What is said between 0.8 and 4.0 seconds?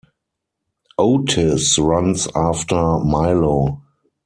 Otis runs after Milo.